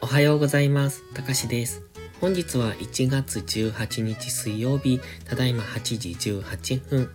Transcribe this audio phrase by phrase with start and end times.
[0.00, 1.02] おはようございます。
[1.12, 1.82] たかしです。
[2.20, 7.10] 本日は1月18日水曜日、ただいま8時18分。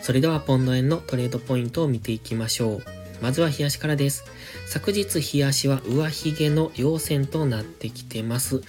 [0.00, 2.82] それではポンド円のトレードポイントを見ていきましょう。
[3.20, 4.24] まずは冷やしからです。
[4.66, 8.62] 昨日冷やしは上髭の陽線となってきてます。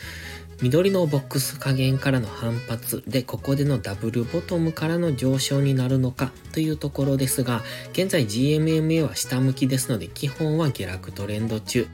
[0.62, 7.64] 緑のボックス加減からの反発で、ここでのダブルボトムからの上昇になるのかというところですが、
[7.94, 11.88] 現在 GMMA は下向きですので、基本は下落トレンド中。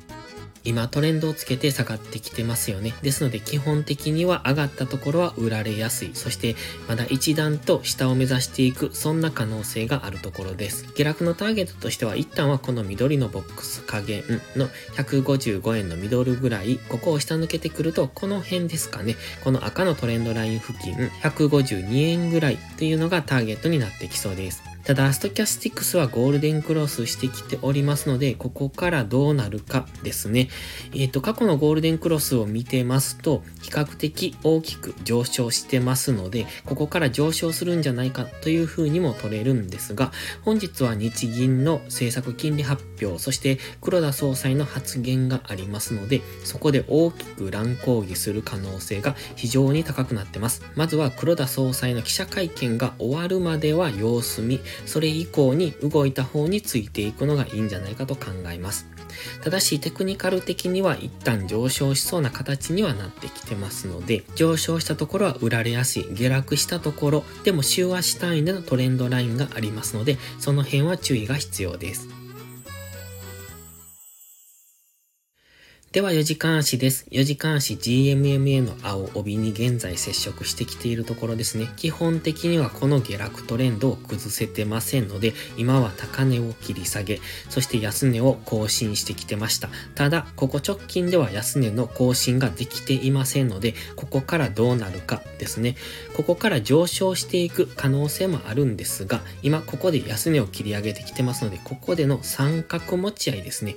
[0.63, 2.93] 今トレンドをつけて下がってきてますよね。
[3.01, 6.11] ですので基本的には上がったところは売られやすい。
[6.13, 6.55] そして
[6.87, 10.85] まだ一段と下を目指していく、そんな可能性があるところです。
[10.93, 14.23] 下落のターゲットとしては一旦はこの緑のボックス加減
[14.55, 19.15] の155円のミドルぐらい、ここを下抜けてくるとこの辺ですかね。
[19.43, 24.70] この赤のトレンドライン付近152円ぐらいというのがターゲットになってきそうです。
[24.83, 30.49] ただ、ストキャスティックスはゴールデンクロスしてきておりますので、ここからどうなるかですね。
[30.93, 40.11] えっ、ー、と、過去のゴールデンクロスを見てますと、比較的大きく上昇してますので、ここから上昇するんじゃないかというふうにも取れるんですが、
[40.43, 50.63] 本日は日銀の政策金利発表、そして黒田総裁の発言がありますので、そこで大きく乱高下する可能性が非常に高くなってます。
[50.75, 58.87] まずは黒田総裁の記者会見が終わるまでは様子見、それ以降に動いた方についていくのがいいんじゃないかと考えます。
[59.43, 72.20] ただしテクニカル的には一旦上昇しそうな形にはなってきてますので、上昇したところは売られやすい、下落したところ、でも週足単位でのトレンドラインがありますので、その辺は注意が必要です。
[75.91, 77.05] では4時間足です。
[77.11, 81.67] 4時間足 GMMA の青帯に現在接触してきているところですね。
[81.75, 87.19] 基本的にはこの下落トレンドを崩せてませんので、今は高値を切り下げ、
[87.49, 89.67] そして安値を更新してきてました。
[89.93, 95.75] ただ、ここ直近では安値の更新ができていませんので、ここからどうなるかですね。
[96.15, 103.75] ここから上昇していく可能性もあるんですが、今ここで安値を切り上げてきてますので、ここでの三角持ち合いですね。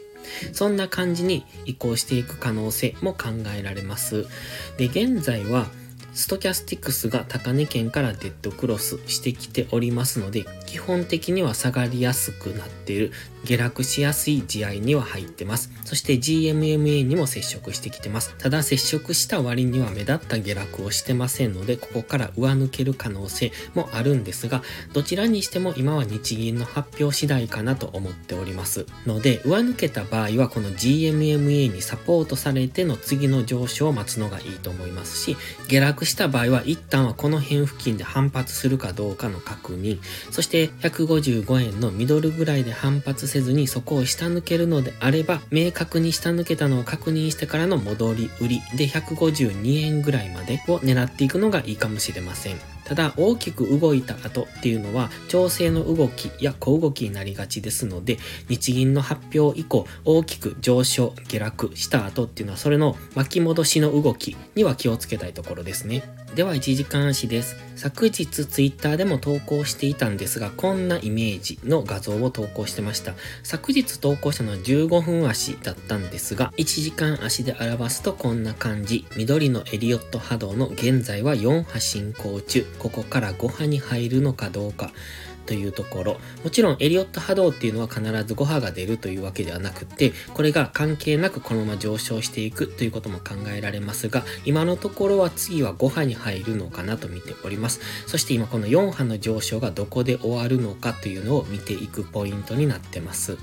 [0.52, 4.26] そんな感じに移行していく可能性も考えられます。
[4.76, 5.68] で、現在は
[6.14, 13.12] ストキャスティクスが高値圏からデッドクロスしてきておりますので、基本的には下がりやすくなっている、
[13.44, 15.70] 下落しやすい地合には入ってます。
[15.84, 18.34] そして GMMA にも接触してきてます。
[18.38, 28.86] ただ接触した割には目立った下落をしてませんので、ここから上抜ける可能性もあるんですが、どちらにしても今は日銀の発表次第かなと思っております。
[29.04, 35.36] ので、上抜けた場合はこの GMMA にサポートされての次の上昇を待つのがいいと思いますし、
[35.68, 40.00] 下落した場合は一旦はこの辺付近で反発するかどうかの確認、
[40.30, 52.73] そして155円のミドルぐらいで反発せずにそこを下抜けるのであれば、明確に下抜けたのを確認してからの戻り売りで152円ぐらいまでを狙っていくのがいいかもしれません。
[52.84, 58.18] ただ大きく動いた後っていうのは調整の動きや小動きになりがちですので
[58.48, 66.23] 日銀の発表以降大きく上昇下落した後っていうのはそれの巻き戻しの動きには気をつけたいところですね。
[66.34, 67.56] では1時間足です。
[67.76, 73.14] 昨日ツイッターでも投稿していたんですがこんなイメージの画像を投稿してました。
[73.44, 79.06] 昨日投稿したのは15分足だったんですが1時間足で表すとこんな感じ。
[79.16, 82.66] 緑のエリオット波動の現在は4波進行中。
[82.80, 84.90] ここから5波に入るのかどうか
[85.44, 86.16] というところ。
[86.42, 97.80] もちろんエリオット波動っていうのは必ず5波が出るというわけではなくて、これが関係なくこのまま上昇していくということも考えられますが、今のところは次は5波に入るのかなと見ております。
[98.06, 103.38] そして今この4波の上昇がどこで終わるのかというのを見ていくポイントになってます。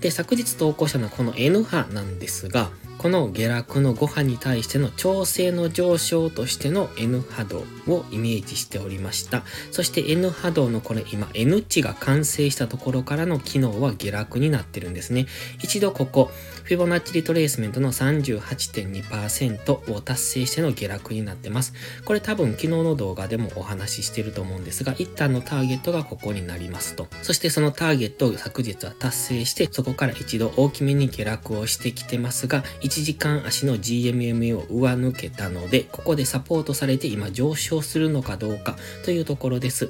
[0.00, 9.42] で、昨日投稿したのはこの N 波なんですが、この下落の5波に対しての調整の上昇としての N 波動をイメージしておりました。
[9.70, 15.26] そして N 波動のこれ今 N 値が完成したところからの機能は下落になってるんですね。
[15.62, 16.30] 一度ここ、
[16.62, 21.74] フィボナッチリトレースメントの38.2%を達成しての下落になってます。
[22.04, 27.08] これ多分昨日の動画でもお話ししてると思うんですが、一旦のターゲットがここになりますと。
[27.22, 38.76] そしてそのターゲットを昨日は達成して、そこから一度大きめに下落をしてきてますが、1時間足の GMMA を上抜けたので、ここでサポートされて今上昇するのかどうか
[39.06, 39.88] というところです。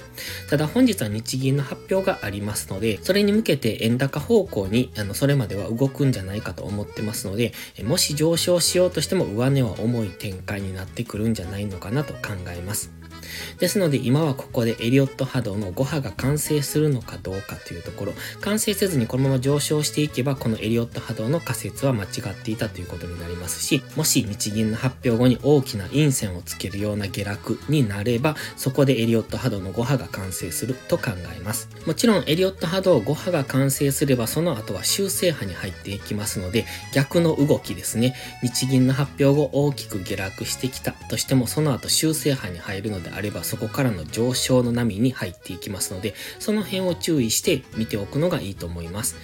[0.49, 7.53] ただ本日は日銀の発表がありますので、それに向けて円高方向に、あの、それまでは動くんじゃないかと思ってますので、
[7.83, 12.21] もし上昇しようとしても上値は重い展開になってくるんじゃないのかなと考
[12.57, 12.93] えます。
[13.59, 31.69] ですので今はここでエリオット波動の5波が完成するのかどうかというところ、完成せずにこのまま上昇していけば、このエリオット波動の仮説は間違っていたということになりますし、もし日銀の発表後に大きな陰線をつけるような下落になれば、そこでエリオット波動の5波が完成すると考えます。
[31.87, 38.15] もちろんエリオット波動5波が完成すれば、その後は修正波に入っていきますので、逆の動きですね。
[38.43, 49.17] 日銀の発表後大きく下落してきたとしても、その後修正波に入るのであれば、そこからの上昇の波に入っていきますので、その辺を注意して見ておくのがいいと思います。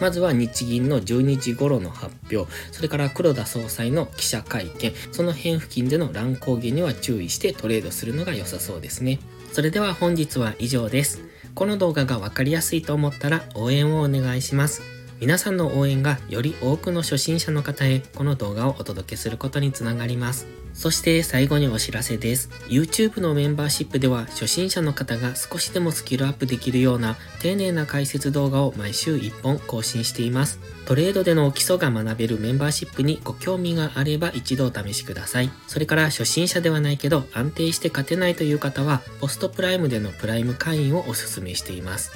[0.00, 9.18] まずは日銀の12時頃の発表、それから黒田総裁の記者会見、その辺付近での乱高下には注意してトレードするのが良さそうですね。
[9.52, 11.22] それでは本日は以上です。
[11.54, 14.95] この動画がわかりやすいと思ったら応援をお願いします。
[15.18, 20.46] 皆さんの応援がより多くの初心者の方へこの動画をお届けすることにつながります。
[20.74, 22.50] そして最後にお知らせです。
[22.68, 30.60] YouTube のメンバーシップでは初心者の方が少しでもスキルアップできるような丁寧な解説動画を毎週1本更新しています。
[30.84, 35.50] トレードでの基礎が学べるメンバーシップにご興味があれば一度お試しください。
[35.66, 42.12] それから初心者ではないけど安定して勝てないという方はポストプライムでのプライム会員をお勧めしています。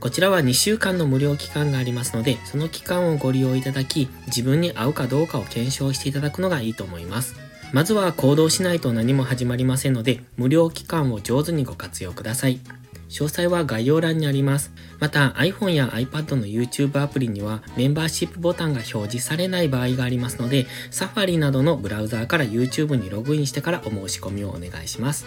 [0.00, 7.34] こちらは2週間の無料期間がありますので、その期間をご利用いただき、自分に合うかどうかを検証していただくのがいいと思います。
[7.72, 12.60] まずは行動しないと何も始まりませんので、無料期間を上手にご活用ください。
[13.08, 14.70] 詳細は概要欄にあります。
[15.00, 25.26] また iPhone や iPad の YouTube アプリにはメンバーシップボタンが表示されない場合がありますので、Safari などのブラウザーから YouTube にログインしてからお申し込みをお願いします。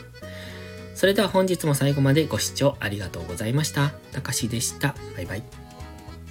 [1.01, 3.89] それでは本日も最後までご視聴ありがとうございました。
[4.12, 4.94] たかしでした。
[5.15, 5.44] バイバイ。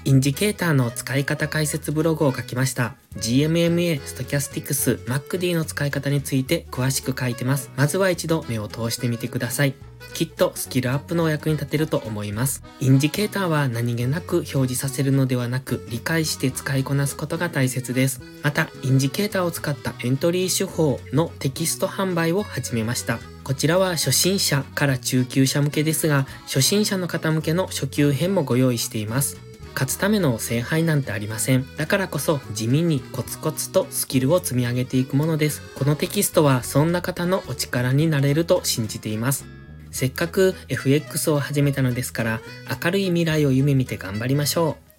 [0.04, 2.94] インジケーターの使い方解説ブログを書きました。
[3.16, 7.72] GMMA、ストキャスティクス、 MACD の使い方について詳しく書いてます。
[7.74, 9.74] まずは一度目を通してみてください。
[10.14, 12.62] きっとスキルアップのお役に立てると思います。
[12.78, 18.22] インジケーターは何気なく表示させるのではなく、理解して使いこなすことが大切です。
[18.44, 23.18] また、インジケーターを使ったエントリー手法のテキスト販売を始めました。
[23.44, 29.38] こちらは初心者から中級者向けですが、初心者の方向けの初級編もご用意しています。
[29.72, 31.66] 勝つための聖杯なんてありません。
[31.76, 35.62] だからこそ地味にコツコツとスキルを積み上げていくものです。
[35.74, 39.46] このテキストはそんな方のお力になれると信じています。
[39.90, 42.40] せっかく FX を始めたのですから
[42.84, 44.89] 明るい未来を夢見て頑張りましょう。